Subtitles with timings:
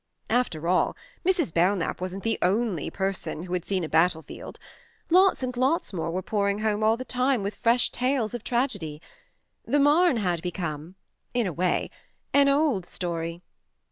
[0.31, 1.53] After all, Mrs.
[1.53, 4.57] Belknap wasn't the only person who had seen a battlefield!
[5.11, 8.99] Lots and lots more were pouring home all the time with fresh tales of tragedy:
[9.63, 10.95] the Marne had become
[11.35, 11.91] in a way
[12.33, 13.43] an old story.